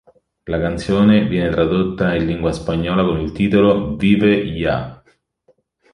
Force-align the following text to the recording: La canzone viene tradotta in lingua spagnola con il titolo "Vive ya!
La 0.45 0.59
canzone 0.59 1.27
viene 1.27 1.51
tradotta 1.51 2.15
in 2.15 2.25
lingua 2.25 2.51
spagnola 2.53 3.03
con 3.03 3.19
il 3.19 3.31
titolo 3.33 3.95
"Vive 3.97 4.33
ya! 4.49 4.99